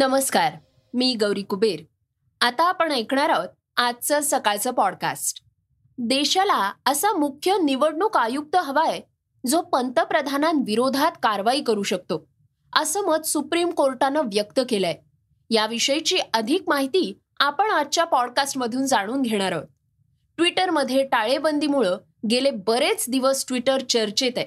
नमस्कार 0.00 0.52
मी 0.94 1.14
गौरी 1.14 1.42
कुबेर. 1.42 1.80
आता 2.40 2.68
आपण 2.68 2.92
ऐकणार 2.92 3.28
आहोत 3.28 3.48
आजचं 3.76 4.20
सकाळचं 4.22 4.70
पॉडकास्ट 4.70 5.42
देशाला 5.98 6.72
असा 6.86 7.18
मुख्य 7.18 7.56
निवडणूक 7.64 8.16
आयुक्त 8.16 8.56
हवाय 8.56 9.00
जो 9.46 9.60
पंतप्रधानांविरोधात 9.60 11.12
कारवाई 11.22 11.62
करू 11.62 11.82
शकतो 11.82 12.28
असं 12.76 13.00
मत 13.02 13.26
सुप्रीम 13.26 13.70
कोर्टानं 13.70 14.20
व्यक्त 14.20 14.60
केलंय. 14.68 14.94
याविषयीची 15.50 16.18
अधिक 16.34 16.62
माहिती 16.66 17.18
आपण 17.40 17.70
आजच्या 17.70 18.04
पॉडकास्टमधून 18.04 18.86
जाणून 18.86 19.22
घेणार 19.22 19.52
आहोत. 19.52 19.66
ट्विटरमध्ये 20.36 21.06
टाळेबंदीमुळं 21.06 21.96
गेले 22.30 22.50
बरेच 22.50 23.04
दिवस 23.08 23.44
ट्विटर 23.48 23.80
चर्चेत 23.80 24.32
आहे. 24.36 24.46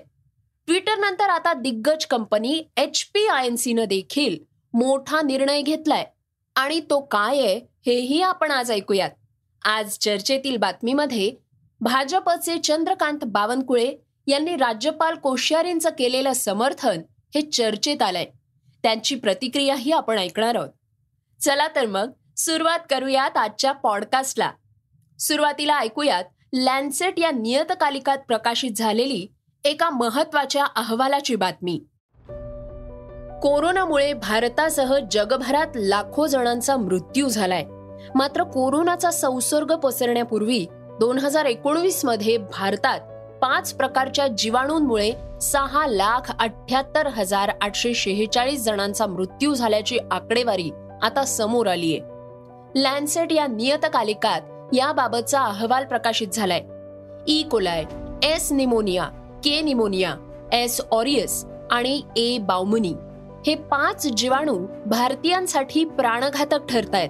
ट्विटरनंतर 0.68 1.30
आता 1.30 1.54
दिग्गज 1.54 2.06
company 2.06 2.64
H 2.78 3.04
P 3.04 3.28
I 3.28 3.46
N 3.46 3.56
सीनं 3.56 3.84
देखील 3.84 4.53
मोठा 4.74 5.22
निर्णय 5.22 5.62
घेतलाय. 5.62 6.06
आणि 6.56 6.80
तो 6.80 7.00
काय 7.00 7.40
आहे 7.40 7.58
हेही 7.86 8.22
आपण 8.22 8.52
आज 8.52 8.72
ऐकूयात. 8.72 9.10
आज 9.66 9.98
चर्चेतील 9.98 10.58
बातमीमध्ये 10.58 11.36
भाजपचे 11.82 12.58
चंद्रकांत 12.58 13.20
बावनकुळे 13.28 13.96
यांनी 14.28 14.56
राज्यपाल 14.56 15.16
कोश्यारींचं 15.16 15.90
केलेलं 15.90 16.34
समर्थन 16.34 17.02
हे 17.36 17.42
चर्चेत 17.42 18.02
आलंय. 18.02 18.26
त्यांची 18.84 19.16
प्रतिक्रियाही 19.16 19.92
आपण 19.92 20.20
ऐकणार 20.20 20.56
आहोत. 20.56 20.70
चला 21.42 21.68
तर 21.68 21.86
मग 21.86 22.12
सुरुवात 22.38 22.80
करूयात 22.90 23.38
आजच्या 23.38 23.72
पॉडकास्टला. 23.72 24.52
सुरुवातीला 25.20 25.80
ऐकूयात 25.80 26.24
लॅन्सेट 26.54 27.20
या 27.20 27.32
नियतकालिकात 27.32 28.18
प्रकाशित 28.18 28.72
झालेली 28.72 29.28
एका 29.64 29.90
महत्त्वाच्या 29.90 30.66
अहवालाची 30.66 31.36
बातमी. 31.36 31.84
कोरोनामुळे 33.44 34.14
भारतासह 34.14 34.98
जगभरात 35.12 35.68
लाखो 35.76 36.28
जणांचा 36.28 36.78
मृत्यू 36.78 37.28
झालाय. 37.30 37.66
मात्र 38.16 38.44
कोरोनाचा 38.44 39.12
संसर्ग 39.12 39.76
पसरण्यापूर्वी 39.76 40.66
दोन 41.00 41.20
हजार 41.20 41.46
एकोणवीसमध्ये 41.46 42.38
भारतात 42.38 43.00
पाच 43.42 43.74
प्रकारच्या 43.74 44.28
जीवाणूंमुळे 44.28 45.12
सहा 45.42 45.88
लाख 45.88 46.32
अठ्याहत्तर 46.40 47.08
हजार 47.08 47.52
आठशे 47.62 47.94
शेहेचाळीस 47.94 48.64
जणांचा 48.64 49.06
मृत्यू 49.06 49.54
झाल्याची 49.54 49.98
आकडेवारी 50.12 50.72
आता 51.02 51.24
समोर 51.24 51.68
आलीय. 51.68 52.00
लॅन्सेट 52.76 53.32
या 53.32 53.48
नियतकालिकात 53.48 54.42
याबाबतचा 54.74 55.42
अहवाल 55.42 55.86
प्रकाशित 55.86 56.28
झालाय. 56.34 56.62
E. 57.28 57.44
Coli 57.44 57.84
S. 58.24 58.52
Pneumoniae 58.52 59.04
K. 59.44 59.62
Pneumoniae 59.62 60.16
S. 60.54 60.82
Aureus 60.92 61.46
आणि 61.72 62.02
ए. 62.18 62.38
बाउमनी. 62.38 62.94
हे 63.46 63.56
पाच 63.56 64.08
जीवाणू 64.08 64.66
भारतीयांसाठी 64.86 65.86
प्राणघातक 65.86 66.66
ठरतायत. 66.70 67.10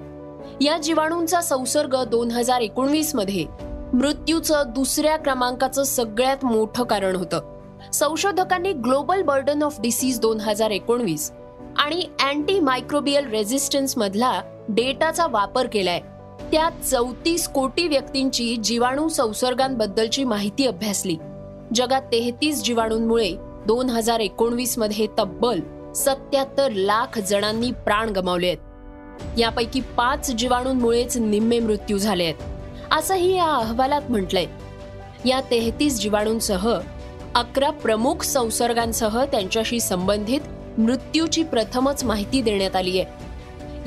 या 0.62 0.78
जीवाणूंचा 0.78 1.42
संसर्ग 1.42 1.96
दोन 2.04 2.32
हजार 2.32 2.62
एकोणवीसमध्ये 2.62 3.46
मृत्यूचं 3.94 4.64
दुसऱ्या 4.70 5.18
क्रमांकाचं 5.18 5.84
सगळ्यात 5.84 6.46
मोठं 6.46 6.84
कारण 6.84 7.16
होतं. 7.16 7.42
संशोधकांनी 7.94 8.74
ग्लोबल 8.74 9.22
बर्डन 9.22 9.64
ऑफ 9.64 9.82
डिसीज 9.82 10.20
दोन 10.20 10.40
हजार 10.40 10.70
एकोणवीस 10.70 11.32
आणि 11.78 12.06
अँटी 12.20 12.60
मायक्रोबियल 12.60 13.30
रेझिस्टन्स 13.30 13.98
मधला 13.98 14.42
डेटाचा 14.70 15.28
वापर 15.28 15.68
केलाय. 15.68 16.00
त्यात 16.52 16.86
चौतीस 16.86 17.48
कोटी 17.48 17.88
व्यक्तींची 17.88 18.56
जीवाणू 18.56 19.08
संसर्गांबद्दलची 19.08 20.24
माहिती 20.24 20.68
अभ्यासली. 20.68 21.18
जगात 21.76 22.02
तेहतीस 22.02 22.64
जीवाणूंमुळे 22.64 23.36
दोन 23.68 23.90
हजार 23.90 24.20
एकोणवीसमध्ये 24.20 25.08
तब्बल 25.20 25.60
सत्याहत्तर 25.96 26.72
लाख 26.72 27.20
जणांनी 27.20 27.72
प्राण 27.72 28.10
गमावले 28.10 28.48
आहेत. 28.48 28.58
यापैकी 29.40 29.82
पाच 29.82 30.32
जीवाणूंमुळेच 30.32 31.18
निम्मे 31.18 31.60
मृत्यू 31.60 31.98
झाले 31.98 32.24
आहेत. 32.24 32.36
असंही 32.94 33.36
या 33.38 33.56
अहवालात 33.56 34.02
म्हटलंय. 34.10 34.46
या 35.26 35.42
तेहतीस 35.52 36.02
जीवाणूंसह 36.02 36.80
अकरा 37.36 37.70
प्रमुख 37.70 38.24
संसर्गांसह 38.24 39.26
त्यांच्याशी 39.26 39.80
संबंधित 39.80 40.42
मृत्यूची 40.80 41.44
प्रथमच 41.44 42.04
माहिती 42.04 42.42
देण्यात 42.42 42.76
आली 42.76 43.00
आहे. 43.00 43.24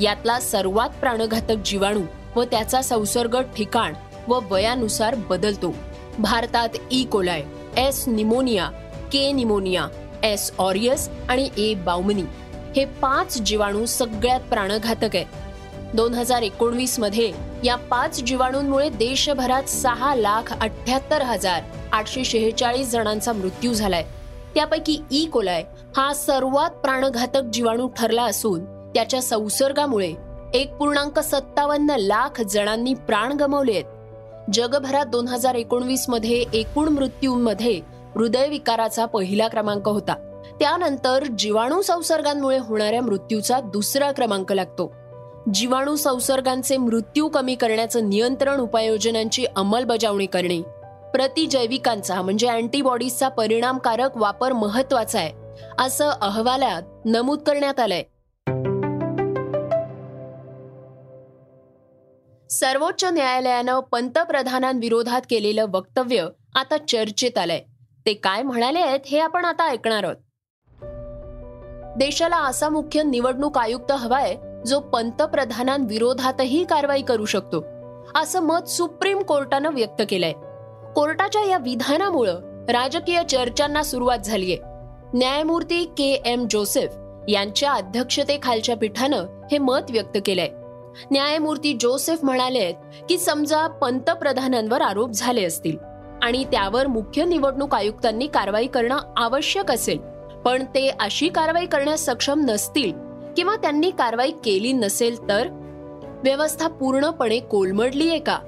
यातला 0.04 0.40
सर्वात 0.40 0.88
प्राणघातक 1.00 1.56
जीवाणू 1.64 2.00
व 2.36 2.44
त्याचा 2.44 2.82
संसर्ग 2.82 3.40
ठिकाण 3.56 3.94
व 4.28 4.40
वयानुसार 4.50 5.14
बदलतो. 5.14 5.74
भारतात 6.18 6.68
E. 6.90 7.04
Coli 7.04 7.42
S. 7.76 8.08
Pneumoniae 8.08 8.66
K. 9.12 9.32
Pneumoniae 9.32 9.86
S 10.26 10.52
aureus 10.58 11.08
आणि 11.28 11.48
ए 11.58 11.74
बाउमनी 11.74 12.22
हे 12.76 12.84
पाच 12.84 13.40
जीवाणू 13.42 13.86
सगळ्यात 13.86 14.40
प्राणघातक 14.40 15.16
आहेत. 15.16 15.26
दोन 15.94 16.14
हजार 16.14 16.42
एकोणवीसमध्ये 16.42 17.32
या 17.64 17.76
पाच 17.76 18.22
जीवाणूंमुळे 18.22 18.88
देशभरात 18.88 19.62
सहा 19.62 20.14
लाख 20.14 20.52
अठ्याहत्तर 20.60 21.22
हजार 21.22 21.62
आठशे 21.92 22.24
शेहेचाळीस 22.24 22.90
जणांचा 22.90 23.32
मृत्यू 23.32 23.74
झालाय. 23.74 24.04
त्यापैकी 24.54 25.00
ई. 25.10 25.24
कोलाय 25.24 25.64
हा 25.96 26.12
सर्वात 26.14 26.70
प्राणघातक 26.70 27.42
जीवाणू 27.52 27.88
ठरला 27.88 28.22
असून 28.22 28.64
त्याच्या 28.94 29.22
संसर्गामुळे 29.22 30.14
एक 30.54 30.74
पूर्णांक 30.74 31.18
सत्तावन्न 31.18 31.90
लाख 31.90 32.40
जणांनी 32.40 32.94
प्राण 32.94 33.32
गमावले 33.32 33.72
आहेत. 33.72 33.84
जगभरात 34.52 35.06
दोन 35.06 35.28
हजार 35.28 35.54
एकोणवीसमध्ये 35.54 36.44
एकूण 36.52 36.88
मृत्यूंमध्ये 36.88 37.80
हृदयविकाराचा 38.16 39.04
पहिला 39.04 39.48
क्रमांक 39.48 39.88
होता. 39.88 40.42
त्यानंतर 40.60 41.24
जीवाणू 41.38 41.82
संसर्गांमुळे 41.82 42.58
होणाऱ्या 42.58 43.02
मृत्यूचा 43.02 43.60
दुसरा 43.60 44.12
क्रमांक 44.12 44.52
लागतो. 44.52 44.94
जीवाणू 45.54 45.96
संसर्गांचे 45.96 46.76
मृत्यू 46.76 47.28
कमी 47.28 47.54
करण्याचं 47.54 48.08
नियंत्रण 48.08 48.60
उपाययोजनांची 48.60 49.44
अंमलबजावणी 49.56 50.26
करणे. 50.26 50.62
प्रतिजैविकांचा 51.14 52.22
म्हणजे 52.22 52.46
अँटीबॉडीजचा 52.46 53.28
परिणामकारक 53.28 54.16
वापर 54.16 54.52
महत्त्वाचा 54.52 55.18
आहे 55.18 55.32
असं 55.78 56.08
अहवालात 56.08 56.82
नमूद 57.04 57.38
करण्यात 57.38 57.80
आलंय. 57.80 58.02
सर्वोच्च 62.50 63.04
न्यायालयानं 63.04 63.80
पंतप्रधानांविरोधात 63.80 65.20
केलेलं 65.30 65.66
वक्तव्य 65.68 66.26
आता 66.54 66.76
चर्चेत 66.88 67.38
आलंय. 67.38 67.60
ते 68.06 68.14
काय 68.14 68.42
म्हणाले 68.42 68.80
आहेत 68.80 69.00
हे 69.06 69.18
आपण 69.18 69.44
आता 69.44 69.68
ऐकणार 69.68 70.04
आहोत. 70.04 70.16
देशाला 71.96 72.36
असा 72.36 72.68
मुख्य 72.68 73.02
निवडणूक 73.02 73.58
आयुक्त 73.58 73.92
हवाय 73.92 74.36
जो 74.66 74.80
पंतप्रधानांविरोधातही 74.80 76.64
कारवाई 76.64 77.02
करू 77.02 77.24
शकतो 77.24 77.64
असं 78.14 78.40
मत 78.40 78.68
सुप्रीम 78.68 79.22
कोर्टानं 79.22 79.70
व्यक्त 79.72 80.02
केलंय. 80.10 80.32
कोर्टाच्या 80.94 81.44
या 81.44 81.58
विधानामुळं 81.58 82.40
राजकीय 82.68 83.22
चर्चांना 83.22 83.82
सुरुवात 83.82 84.18
झालीय. 84.18 84.56
न्यायमूर्ती 85.14 85.84
के 85.84 86.22
एम 86.26 86.46
जोसेफ 86.50 86.94
यांच्या 87.28 87.72
अध्यक्षतेखालच्या 87.72 88.76
पीठानं 88.76 89.26
हे 89.52 89.58
मत 89.58 89.90
व्यक्त 89.90 90.18
केलंय. 90.26 90.48
न्यायमूर्ती 91.10 91.76
जोसेफ 91.80 92.18
म्हणाले 92.22 92.72
की 93.08 93.18
समजा 93.18 93.66
पंतप्रधानांवर 93.66 94.80
आरोप 94.80 95.10
झाले 95.10 95.44
असतील. 95.44 95.95
आणि 96.22 96.44
त्यावर 96.44 96.86
मुख्य 96.86 97.24
निवडणूक 97.24 97.74
आयुक्तांनी 97.74 98.26
कारवाई 98.26 98.66
करणं 98.66 98.98
आवश्यक 99.16 99.70
असेल. 99.70 99.98
पण 100.44 100.64
ते 100.64 100.90
अशी 101.00 101.28
कारवाई 101.28 101.66
करण्यास 101.66 102.06
सक्षम 102.06 102.40
नसतील 102.40 102.92
किंवा 103.36 103.56
त्यांनी 103.56 103.90
कारवाई 103.90 104.30
केली 104.30 104.72
नसेल 104.72 105.28
तर? 105.28 105.48
व्यवस्था 106.24 106.68
पूर्णपणे 106.68 107.38
कोलमडली 107.38 108.10
आहे 108.10 108.18
का 108.18 108.38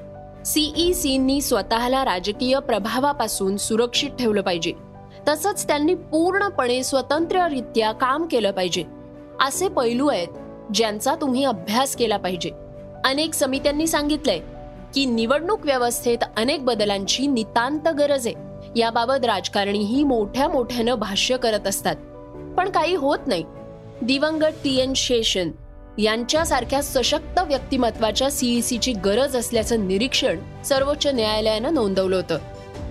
सीईसीनी 0.46 1.40
स्वतःला 1.40 2.04
राजकीय 2.04 2.58
प्रभावापासून 2.58 3.56
सुरक्षित 3.56 4.10
ठेवलं 4.10 4.40
पाहिजे. 4.40 4.72
तसंच 5.28 5.66
त्यांनी 5.66 5.94
पूर्णपणे 5.94 6.82
स्वतंत्ररित्या 6.82 7.92
काम 7.92 8.26
केलं 8.26 8.50
पाहिजे. 8.50 8.84
असे 9.40 9.68
पैलू 9.68 10.08
आहेत 10.08 10.28
ज्यांचा 10.74 11.14
तुम्ही 11.14 11.44
अभ्यास 11.44 11.96
केला 11.96 12.16
पाहिजे. 12.16 12.50
अनेक 13.04 13.34
समित्यांनी 13.34 13.86
सांगितलंय 13.86 14.40
की 14.94 15.06
निवडणूक 15.06 15.60
व्यवस्थेत 15.64 16.18
अनेक 16.36 16.64
बदलांची 16.64 17.26
नितांत 17.26 17.88
गरज 17.88 18.26
आहे. 18.26 18.48
याबाबत 18.76 19.24
राजकारणीही 19.24 20.04
मोठ्या 20.04 20.48
मोठ्यानं 20.48 20.94
भाष्य 20.94 21.36
करत 21.36 21.66
असतात. 21.66 21.96
पण 22.56 22.70
काही 22.70 22.94
होत 22.94 23.18
नाही. 23.26 23.44
दिवंगत 24.02 24.54
टी 24.64 24.80
एन 24.80 24.92
शेषन 24.96 25.50
यांच्यासारख्या 25.98 26.82
सशक्त 26.82 27.38
व्यक्तिमत्वाच्या 27.38 28.30
सीईसीची 28.30 28.92
गरज 28.92 29.36
असल्याचं 29.36 29.88
निरीक्षण 29.88 30.62
सर्वोच्च 30.64 31.06
न्यायालयानं 31.06 31.74
नोंदवलं 31.74 32.16
होतं. 32.16 32.38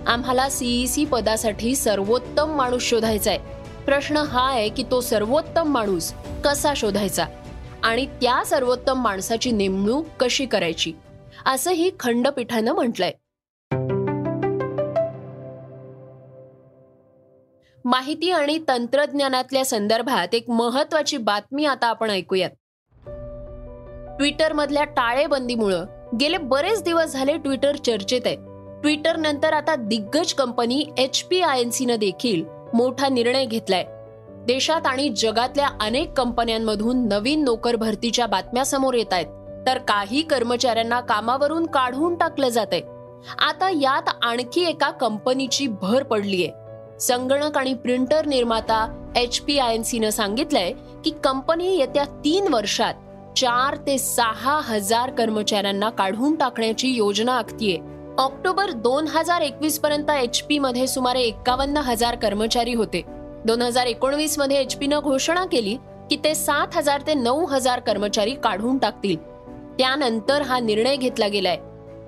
आम्हाला 0.06 0.48
सीईसी 0.48 1.04
पदासाठी 1.04 1.76
सर्वोत्तम 1.76 2.56
माणूस 2.56 2.82
शोधायचा 2.82 3.30
आहे. 3.30 3.38
प्रश्न 3.86 4.16
हा 4.16 4.50
आहे 4.50 4.68
की 4.68 4.84
तो 4.90 5.00
सर्वोत्तम 5.00 5.68
माणूस 5.68 6.12
कसा 6.44 6.72
शोधायचा? 6.76 7.26
आणि 7.82 8.06
त्या 8.06 8.44
सर्वोत्तम 8.44 9.02
माणसाची 9.02 9.50
नेमणूक 9.50 10.06
कशी 10.20 10.46
करायची? 10.46 10.92
असंही 11.46 11.90
खंडपीठानं 12.00 12.72
म्हटलंय. 12.72 13.12
माहिती 17.84 18.30
आणि 18.30 18.58
तंत्रज्ञानातल्या 18.68 19.64
संदर्भात 19.64 20.34
एक 20.34 20.50
महत्वाची 20.50 21.16
बातमी 21.16 21.64
आता 21.64 21.86
आपण 21.86 22.10
ऐकूयात. 22.10 22.50
ट्विटरमधल्या 24.18 24.84
टाळेबंदीमुळं 24.84 25.84
गेले 26.20 26.36
बरेच 26.36 26.82
दिवस 26.82 27.12
झाले 27.12 27.36
ट्विटर 27.36 27.76
चर्चेत 27.76 28.20
आहे. 28.26 28.36
ट्विटर 28.82 29.16
नंतर 29.16 29.52
आता 29.52 29.76
दिग्गज 29.76 30.34
company 30.34 30.84
H 30.98 31.22
P 31.22 31.40
I 31.40 31.60
N 31.60 31.70
सीनं 31.70 31.96
देखील 31.96 32.44
मोठा 32.74 33.08
निर्णय 33.08 33.44
घेतलाय. 33.44 33.84
देशात 34.46 34.86
आणि 34.86 35.08
जगातल्या 35.08 35.68
अनेक 35.80 36.12
कंपन्यांमधून 36.12 37.08
नवीन 37.08 37.44
नोकर 37.44 37.76
भरतीच्या 37.76 38.26
बातम्या 38.26 38.64
समोर 38.64 38.94
येत 38.94 39.12
आहेत. 39.12 39.26
तर 39.68 39.78
काही 39.78 40.22
कर्मचाऱ्यांना 40.22 41.00
कामावरून 41.00 41.66
काढून 41.66 42.14
टाकलं 42.14 42.48
जात 42.48 42.66
आहे 42.72 42.82
आता 43.38 43.68
यात 43.70 44.08
आणखी 44.22 44.64
एका 44.64 44.90
कंपनीची 44.90 45.66
भर 45.66 46.02
पडलीये. 46.02 46.50
संगणक 47.00 47.58
आणि 47.58 47.74
प्रिंटर 47.74 48.26
निर्माता 48.26 49.12
एच 49.16 49.40
पी 49.40 49.58
आय 49.58 49.74
एन 49.74 49.82
सीनं 49.82 50.10
सांगितलंय 50.10 50.72
की 51.04 51.10
कंपनी 51.24 51.76
येत्या 51.76 52.04
तीन 52.24 52.52
वर्षात 52.54 52.94
चार 53.36 53.76
ते 53.76 53.98
सहा 53.98 54.58
हजार 54.64 55.10
कर्मचाऱ्यांना 55.10 55.90
काढून 55.90 56.34
टाकण्याची 56.36 56.88
योजना 56.88 57.32
आखतीये. 57.32 57.78
ऑक्टोबर 58.18 58.70
दोन 58.70 59.06
हजार 59.06 59.40
एकवीस 59.40 59.78
पर्यंत 59.78 60.10
एच 60.10 60.42
पी 60.42 60.58
मध्ये 60.58 60.86
सुमारे 60.86 61.20
एक्कावन्न 61.20 61.76
हजार 61.76 62.16
कर्मचारी 62.16 62.74
होते. 62.74 63.02
दोन 63.46 63.62
हजार 63.62 63.86
एकोणवीसमध्ये 63.86 64.60
एच 64.60 64.76
न 64.82 65.00
घोषणा 65.00 65.44
केली 65.44 65.76
की 66.10 66.16
ते 66.24 66.34
सात 66.34 66.76
हजार 66.76 67.00
ते 67.06 67.14
नऊ 67.14 67.46
हजार 67.46 67.80
कर्मचारी 67.80 68.34
काढून 68.34 68.78
टाकतील. 68.78 69.16
त्यानंतर 69.78 70.42
हा 70.42 70.58
निर्णय 70.60 70.96
घेतला 70.96 71.28
गेलाय. 71.28 71.56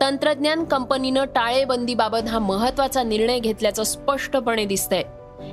तंत्रज्ञान 0.00 0.64
कंपनीनं 0.64 1.24
टाळेबंदीबाबत 1.24 2.28
हा 2.28 2.38
महत्त्वाचा 2.38 3.02
निर्णय 3.02 3.38
घेतल्याचं 3.38 3.84
स्पष्टपणे 3.84 4.64
दिसतंय. 4.64 5.02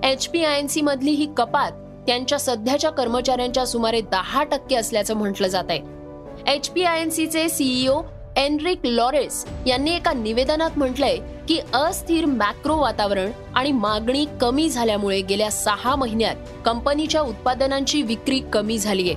H 0.04 0.28
P 0.28 0.44
I 0.44 0.60
N 0.60 0.68
C 0.68 0.82
मधली 0.82 1.12
ही 1.12 1.28
कपात 1.38 1.72
त्यांच्या 2.08 2.40
सध्याच्या 2.40 2.90
कर्मचाऱ्यांच्या 2.90 3.66
सुमारे 3.66 4.02
दहा 4.02 4.44
टक्के 4.44 4.76
असल्याचं 4.76 5.16
म्हटलं 5.16 5.48
जात 5.48 5.64
आहे 5.70 6.54
एच 6.54 6.70
पी 6.70 6.84
आय 6.84 7.02
एन 7.02 7.10
सीचे 7.10 7.48
सीईओ 7.50 8.02
एनरिक 8.38 8.86
लॉरेस 8.86 9.46
यांनी 9.68 9.96
एका 9.96 10.14
निवेदनात 10.14 10.78
म्हटलंय 10.78 11.18
की 11.48 11.60
अस्थिर 11.74 12.26
मॅक्रो 12.26 12.76
वातावरण 12.78 13.32
आणि 13.56 13.72
मागणी 13.72 14.26
कमी 14.42 14.70
झाल्यामुळे 14.70 15.22
गेल्या 15.22 15.50
सहा 15.52 15.96
महिन्यात 15.96 16.36
कंपनीच्या 16.66 17.22
उत्पादनांची 17.22 18.02
विक्री 18.02 18.40
कमी 18.54 18.78
झालीय. 18.78 19.14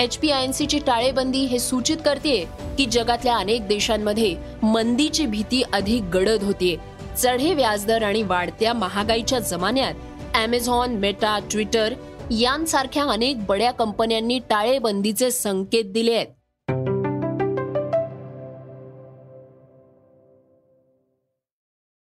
एच 0.00 0.16
पी 0.18 0.30
आय 0.30 0.44
एन 0.44 0.52
सीची 0.52 0.78
टाळेबंदी 0.78 1.38
हे 1.38 1.58
सूचित 1.58 1.96
करते 2.04 2.44
की 2.78 2.86
जगातल्या 2.86 3.36
अनेक 3.36 3.66
देशांमध्ये 3.68 4.36
मंदीची 4.62 5.26
भीती 5.26 5.62
अधिक 5.72 6.02
गडद 6.02 6.42
होतीये. 6.42 6.76
चढे 7.16 7.54
व्याजदर 7.54 8.02
आणि 8.02 8.22
वाढत्या 8.22 8.72
महागाईच्या 8.72 9.38
जमान्यात 9.38 9.94
अमेझॉन 10.34 10.94
मेटा 10.94 11.38
ट्विटर 11.50 11.94
यांसारख्या 12.30 13.04
अनेक 13.04 13.44
बड्या 13.46 13.70
कंपन्यांनी 13.70 14.38
टाळेबंदीचे 14.50 15.30
संकेत 15.30 15.84
दिले 15.84 16.14
आहेत. 16.14 16.26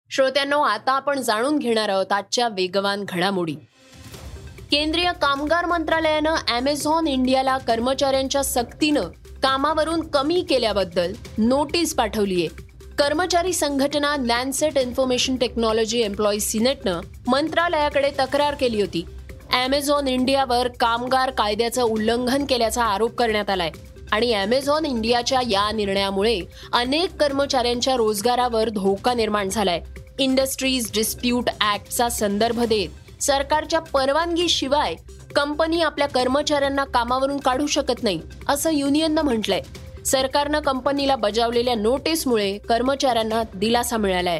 श्रोत्यांनो 0.09 0.61
आता 0.61 0.91
आपण 0.91 1.21
जाणून 1.21 1.57
घेणार 1.57 1.89
आहोत 1.89 2.11
आजच्या 2.11 2.47
वेगवान 2.47 3.05
घडामोडी. 3.09 3.55
केंद्रीय 4.71 5.11
कामगार 5.21 5.65
मंत्रालयानं 5.65 6.35
अमेझॉन 6.49 7.07
इंडियाला 7.07 7.57
कर्मचाऱ्यांच्या 7.57 8.43
सक्तीनं 8.43 9.01
कामावरून 9.43 10.01
कमी 10.01 10.41
केल्याबद्दल 10.41 11.13
नोटीस 11.37 11.95
पाठवलीय. 11.95 12.47
कर्मचारी 12.97 13.53
संघटना 13.53 14.15
लँडसेट 14.17 14.77
इन्फॉर्मेशन 14.77 15.35
टेक्नॉलॉजी 15.35 16.01
एम्प्लॉई 16.01 16.39
सिनेटनं 16.39 17.01
मंत्रालयाकडे 17.27 18.11
तक्रार 18.19 18.53
केली 18.53 18.81
होती. 18.81 19.05
अमेझॉन 19.65 20.07
इंडियावर 20.07 20.67
कामगार 20.67 21.29
कायद्याचं 21.29 21.83
उल्लंघन 21.83 22.45
केल्याचा 22.45 22.83
आरोप 22.83 23.15
करण्यात 23.15 23.49
आलाय. 23.49 23.71
आणि 24.11 24.33
अमेझॉन 24.33 24.85
इंडियाच्या 24.85 25.41
या 25.47 25.71
निर्णयामुळे 25.71 26.39
अनेक 26.73 27.15
कर्मचाऱ्यांच्या 27.15 27.95
रोजगारावर 27.95 28.69
धोका 28.69 29.13
निर्माण 29.13 29.49
झालाय. 29.49 29.81
इंडस्ट्रीज 30.19 30.91
डिस्प्यूट 30.93 31.49
ऍक्टचा 31.73 32.09
संदर्भ 32.09 32.61
देत 32.61 32.89
सरकारच्या 33.21 33.79
परवानगीशिवाय 33.79 34.95
कंपनी 35.35 35.81
आपल्या 35.81 36.07
कर्मचाऱ्यांना 36.07 36.83
कामावरून 36.83 37.37
काढू 37.37 37.67
शकत 37.67 38.03
नाही 38.03 38.21
असं 38.47 38.71
युनियननं 38.71 39.21
म्हटलंय. 39.21 39.61
सरकारनं 40.05 40.59
कंपनीला 40.59 41.15
बजावलेल्या 41.15 41.75
नोटीसमुळे 41.75 42.57
कर्मचाऱ्यांना 42.57 43.43
दिलासा 43.55 43.97
मिळालाय. 43.97 44.39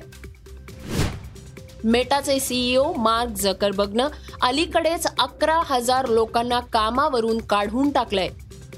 मेटाचे 1.83 2.39
सीईओ 2.39 2.93
मार्क 2.93 3.29
झकरबर्गनं 3.29 4.07
अलीकडेच 4.41 5.07
अकरा 5.19 5.61
हजार 5.65 6.07
लोकांना 6.07 6.59
कामावरून 6.59 7.37
काढून 7.37 7.89
टाकलंय. 7.89 8.29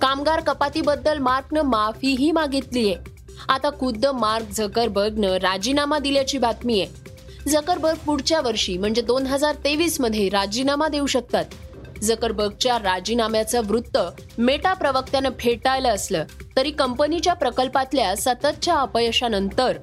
कामगार 0.02 0.40
कपातीबद्दल 0.40 1.18
मार्कनं 1.18 1.62
माफीही 1.62 2.32
मागितलीय. 2.32 2.96
आता 3.50 3.70
खुद्द 3.70 4.06
मार्क 4.06 4.46
झकरबर्गनं 4.46 5.28
राजीनामा 5.28 6.00
दिल्याची 6.00 6.38
बातमी 6.38 6.82
आहे 6.82 7.01
झकरबर्ग 7.48 7.98
पुढच्या 7.98 8.40
वर्षी 8.42 8.78
म्हणजे 8.78 9.02
दोन 9.02 9.26
हजार 9.28 9.56
तेवीसमध्ये 9.56 10.28
राजीनामा 10.30 10.88
देऊ 10.88 11.06
शकतात. 11.06 11.46
झकरबर्गच्या 12.02 12.78
राजीनाम्याचं 12.80 13.62
वृत्त 13.68 13.98
मेटा 14.38 14.74
प्रवक्त्यानं 14.74 15.30
फेटाळलं 15.40 15.90
असलं 15.90 16.24
तरी 16.58 16.72
कंपनीच्या 16.72 17.34
प्रकल्पातल्या 17.34 18.16
सततच्या 18.16 18.76
अपयशानंतर 18.76 19.78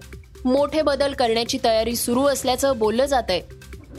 मोठे 0.44 0.82
बदल 0.82 1.12
करण्याची 1.12 1.58
तयारी 1.64 1.94
सुरू 1.96 2.24
असल्याचं 2.24 2.78
बोललं 2.78 3.06
जात 3.06 3.22
आहे 3.28 3.40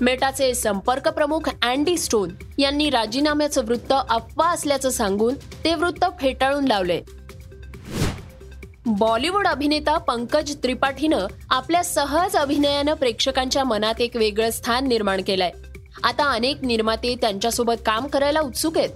मेटाचे 0.02 0.54
संपर्क 0.54 1.08
प्रमुख 1.08 1.50
अँडी 1.62 1.98
स्टोन 1.98 2.30
यांनी 2.58 2.90
राजीनाम्याचं 2.90 3.66
वृत्त 3.66 3.94
अफवा 4.10 4.50
असल्याचं 4.50 4.90
सांगून 4.90 5.36
ते 5.64 5.74
वृत्त 5.76 6.06
फेटाळून 6.20 6.68
लावलंय. 6.68 7.02
बॉलिवूड 8.98 9.48
अभिनेता 9.48 9.98
पंकज 9.98 10.56
त्रिपाठीनं 10.64 11.28
आपल्या 11.50 11.84
सहज 11.84 12.36
अभिनयानं 12.36 12.94
प्रेक्षकांच्या 12.94 13.64
मनात 13.64 14.02
एक 14.02 14.16
वेगळं 14.16 14.50
स्थान 14.50 14.88
निर्माण 14.88 15.22
केलंय. 15.22 15.52
आता 16.04 16.30
अनेक 16.32 16.64
निर्माते 16.64 17.16
त्यांच्यासोबत 17.22 17.74
काम 17.86 18.08
करायला 18.08 18.40
उत्सुक 18.40 18.78
आहेत. 18.78 18.90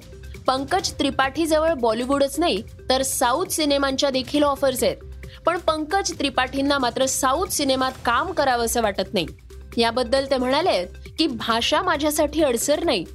पंकज 0.47 0.91
त्रिपाठी 0.91 1.45
जवळ 1.45 1.73
बॉलिवूडच 1.73 2.39
नाही 2.39 2.61
तर 2.89 3.01
साऊथ 3.01 3.45
सिनेमांच्या 3.45 4.09
देखील 4.09 4.43
ऑफर्स 4.43 4.83
आहेत. 4.83 4.97
पण 5.45 5.57
पंकज 5.57 6.11
त्रिपाठींना 6.19 6.77
मात्र 6.77 7.05
साऊथ 7.05 7.47
सिनेमात 7.47 7.91
काम 8.05 8.31
करावं 8.31 8.65
असं 8.65 8.81
वाटत 8.81 9.13
नाही. 9.13 9.25
याबद्दल 9.77 10.25
ते 10.25 10.37
म्हणाले 10.37 10.85
की 11.19 11.27
भाषा 11.27 11.81
माझ्यासाठी 11.81 12.43
अडसर 12.43 12.83
नाही 12.83 13.05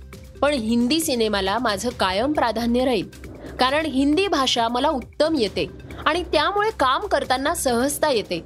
पण 0.40 0.52
हिंदी 0.52 1.00
सिनेमाला 1.00 1.58
माझं 1.58 1.90
कायम 1.90 2.32
प्राधान्य 2.32 2.84
राहील. 2.84 3.27
कारण 3.60 3.86
हिंदी 3.86 4.26
भाषा 4.28 4.68
मला 4.68 4.88
उत्तम 4.88 5.34
येते 5.38 5.66
आणि 6.06 6.22
त्यामुळे 6.22 6.70
काम 6.70 7.06
करताना 7.06 7.54
सहजता 7.54 8.10
येते. 8.10 8.42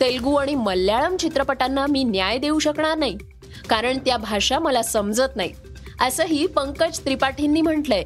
तेलगू 0.00 0.34
आणि 0.34 0.54
मल्याळम 0.54 1.16
चित्रपटांना 1.16 1.86
मी 1.86 2.04
न्याय 2.04 2.38
देऊ 2.38 2.58
शकणार 2.58 2.98
नाही 2.98 3.16
कारण 3.70 3.98
त्या 3.98 4.16
भाषा 4.16 4.58
मला 4.58 4.82
समजत 4.82 5.36
नाही 5.36 5.52
असंही 6.00 6.46
पंकज 6.46 7.00
त्रिपाठींनी 7.00 7.62
म्हटलंय. 7.62 8.04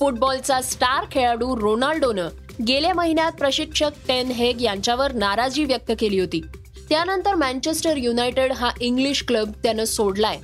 फुटबॉलचा 0.00 0.60
स्टार 0.62 1.04
खेळाडू 1.12 1.56
रोनाल्डोनं 1.56 2.28
गेल्या 2.68 2.94
महिन्यात 2.94 3.32
प्रशिक्षक 3.32 3.90
टेन 4.08 4.26
हेग 4.26 4.60
यांच्यावर 4.60 5.12
नाराजी 5.12 5.64
व्यक्त 5.64 5.92
केली 5.98 6.20
होती. 6.20 6.40
त्यानंतर 6.88 7.34
मँचेस्टर 7.34 7.96
युनायटेड 7.96 8.52
हा 8.52 8.70
इंग्लिश 8.80 9.24
क्लब 9.28 9.50
त्यानं 9.62 9.84
सोडलाय. 9.84 10.38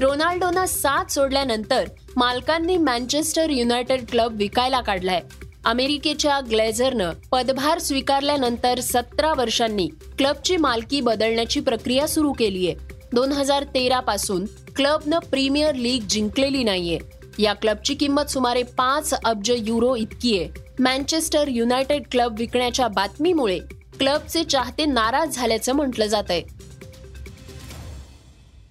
रोनाल्डोनं 0.00 0.66
साथ 0.66 1.10
सोडल्यानंतर 1.10 1.88
मालकांनी 2.16 2.76
मँचेस्टर 2.76 3.50
युनायटेड 3.50 4.04
क्लब 4.10 4.36
विकायला 4.36 4.80
काढलाय. 4.80 5.20
अमेरिकेच्या 5.64 6.38
ग्लेझरनं 6.40 7.12
पदभार 7.32 7.78
स्वीकारल्यानंतर 7.78 8.80
सतरा 8.80 9.32
वर्षांनी 9.36 9.86
क्लबची 10.18 10.56
मालकी 10.56 11.00
बदलण्याची 11.00 11.60
प्रक्रिया 11.60 12.06
सुरू 12.08 12.32
केली 12.32 12.66
आहे 12.68 13.08
दोन 13.12 13.32
हजार 13.32 13.64
तेरा 13.74 13.98
पासून 14.00 14.44
क्लबनं 14.76 15.18
प्रीमियर 15.30 15.74
लीग 15.74 16.06
जिंकलेली 16.10 16.62
नाहीये. 16.64 16.98
या 17.38 17.52
क्लबची 17.52 17.94
किंमत 17.94 18.30
सुमारे 18.30 18.62
पाच 18.78 19.12
अब्ज 19.14 19.50
युरो 19.56 19.94
इतकी 19.96 20.38
आहे 20.38 20.72
मँचेस्टर 20.78 21.48
युनायटेड 21.48 22.06
क्लब 22.10 22.38
विकण्याच्या 22.38 22.88
बातमीमुळे 22.88 23.58
क्लबचे 23.98 24.44
चाहते 24.44 24.84
नाराज 24.86 25.36
झाल्याचं 25.36 25.72
म्हटलं 25.72 26.06
जात 26.06 26.30
आहे 26.30 26.42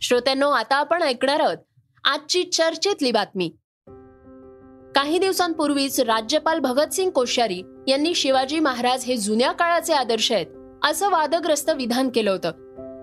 श्रोत्यांनो 0.01 0.50
आता 0.50 0.75
आपण 0.75 1.03
ऐकणार 1.03 1.39
आहोत 1.39 1.58
आजची 2.03 2.44
चर्चेतली 2.44 3.12
बातमी. 3.12 3.50
काही 4.96 5.18
दिवसांपूर्वीच 5.20 6.00
राज्यपाल 6.00 6.60
भगतसिंग 6.60 7.10
कोश्यारी 7.10 7.62
यांनी 7.88 8.13
शिवाजी 8.15 8.60
महाराज 8.60 9.03
हे 9.06 9.18
जुन्या 9.18 9.51
काळाचे 9.51 9.94
आदर्श 9.94 10.32
आहेत 10.32 10.48
असं 10.84 11.10
वादग्रस्त 11.10 11.70
विधान 11.70 12.10
केलं 12.10 12.32
होतं. 12.32 12.51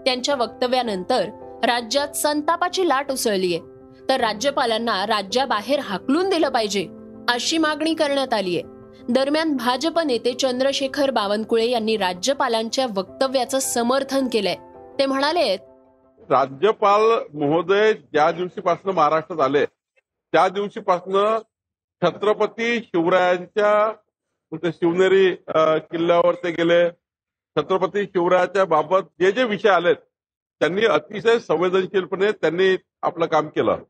त्यांच्या 0.04 0.34
वक्तव्यानंतर 0.34 1.28
राज्यात 1.64 2.16
संतापाची 2.16 2.88
लाट 2.88 3.10
उसळलीय 3.12 3.58
तर 4.08 4.20
राज्यपालांना 4.20 5.06
राज्याबाहेर 5.06 5.80
हाकलून 5.80 6.28
दिलं 6.28 6.48
पाहिजे 6.48 6.86
अशी 7.28 7.58
मागणी 7.58 7.94
करण्यात 7.94 8.34
आलीय 8.34 8.60
दरम्यान 9.08 9.56
भाजप 9.56 9.98
नेते 9.98 10.32
चंद्रशेखर 10.34 11.10
बावनकुळे 11.10 11.68
यांनी 11.70 11.96
राज्यपालांच्या 11.96 12.86
वक्तव्याचं 12.96 13.58
समर्थन 13.58 14.28
केलंय. 14.28 14.56
ते 14.98 15.06
म्हणाले 15.06 15.56
राज्यपाल 16.30 17.02
महोदय 17.40 17.92
ज्या 17.92 18.30
दिवशीपासून 18.32 18.94
महाराष्ट्रात 18.94 19.40
आले 19.40 19.64
त्या 19.66 20.48
दिवशीपासून 20.48 21.16
छत्रपती 22.02 22.78
शिवरायांच्या 22.80 23.72
म्हणजे 24.52 24.72
शिवनेरी 24.72 25.30
किल्ल्यावर 25.90 26.34
ते 26.44 26.50
गेले. 26.52 26.88
छत्रपती 27.56 28.04
शिवरायाच्या 28.04 28.64
बाबत 28.64 29.02
जे 29.20 29.30
जे 29.32 29.44
विषय 29.44 29.68
आलेत 29.68 29.96
त्यांनी 30.60 30.84
अतिशय 30.86 31.38
संवेदनशीलपणे 31.38 32.30
त्यांनी 32.32 32.76
आपलं 33.02 33.26
काम 33.26 33.48
केलं. 33.48 33.82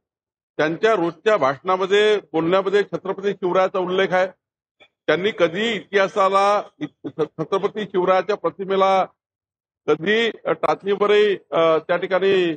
त्यांच्या 0.58 0.94
रोजच्या 0.94 1.36
भाषणामध्ये 1.36 2.16
बोलण्यामध्ये 2.32 2.82
छत्रपती 2.82 3.32
शिवरायाचा 3.32 3.78
उल्लेख 3.78 4.12
आहे. 4.12 4.26
त्यांनी 5.08 5.30
कधी 5.38 5.70
इतिहासाला 5.72 6.62
छत्रपती 7.06 7.84
शिवरायाच्या 7.84 8.36
प्रतिमेला 8.36 9.04
कधी 9.86 10.30
टाचणीवरही 10.46 11.34
त्या 11.36 11.96
ठिकाणी 11.96 12.52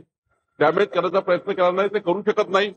डॅमेज 0.59 0.88
करण्याचा 0.88 1.19
प्रयत्न 1.19 1.51
केला 1.51 1.71
नाही 1.71 1.89
ते 1.93 2.00
करू 2.00 2.21
शकत 2.21 2.50
नाही. 2.50 2.71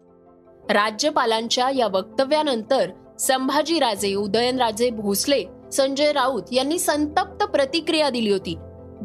राज्यपालांच्या 0.70 1.68
या 1.70 1.86
वक्तव्यानंतर 1.86 2.90
संभाजीराजे 3.20 4.14
उदयनराजे 4.14 4.90
भोसले 4.90 5.44
संजय 5.72 6.12
राऊत 6.12 6.52
यांनी 6.52 6.78
संतप्त 6.78 7.44
प्रतिक्रिया 7.44 8.10
दिली 8.10 8.30
होती. 8.32 8.54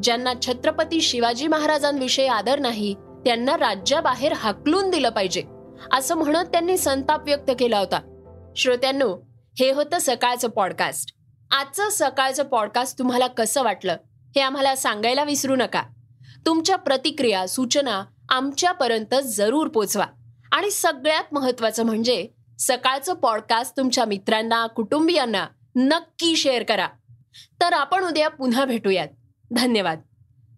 ज्यांना 0.04 0.34
छत्रपती 0.42 1.02
शिवाजी 1.02 1.48
महाराजांविषयी 1.48 2.28
आदर 2.28 2.60
नाही 2.60 2.94
त्यांना 3.26 3.58
राज्याबाहेर 3.58 4.34
हाकलून 4.34 4.90
दिलं 4.90 5.10
पाहिजे 5.10 5.44
असं 5.94 6.16
म्हणत 6.16 6.52
त्यांनी 6.52 6.78
संताप 6.78 7.24
व्यक्त 7.26 7.52
केला 7.60 7.80
होता. 7.80 8.00
श्रोत्यांनो 8.58 9.14
हे 9.60 9.72
होतं 9.72 9.98
सकाळचं 10.02 10.50
पॉडकास्ट 10.50 11.16
आजचं 11.52 11.90
सकाळचं 11.92 12.44
पॉडकास्ट 12.44 12.98
तुम्हाला 13.00 13.28
कसं 13.28 13.64
वाटलं? 13.64 13.96
हे 14.38 14.42
आम्हाला 14.42 14.76
सांगायला 14.76 15.24
विसरू 15.24 15.56
नका. 15.56 15.84
तुमच्या 16.46 16.76
प्रतिक्रिया 16.76 17.48
सूचना 17.48 18.06
आमच्यापर्यंत 18.30 19.16
जरूर 19.24 19.68
पोचवा. 19.68 20.06
आणि 20.52 20.72
सगळ्यात 20.72 21.24
महत्वाचं 21.32 21.84
म्हणजे 21.84 22.28
सकाळचं 22.60 23.14
पॉडकास्ट 23.14 23.78
तुमच्या 23.78 24.06
मित्रांना 24.06 24.68
कुटुंबियांना 24.68 25.48
नक्की 25.76 26.36
शेअर 26.36 26.64
करा. 26.64 26.88
तर 27.62 27.74
आपण 27.74 28.04
उद्या 28.04 28.28
पुन्हा 28.28 28.66
भेटूयात. 28.66 29.08
धन्यवाद. 29.52 30.02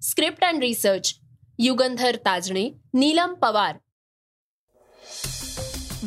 Script 0.01 0.43
and 0.43 0.59
research 0.59 1.15
Yugandhar 1.59 2.15
Tajane 2.15 2.69
Neelam 2.93 3.33
Pawar. 3.33 3.75